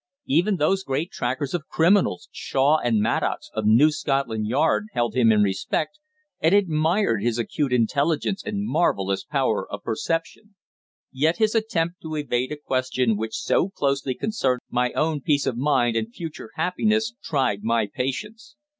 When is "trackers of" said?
1.11-1.67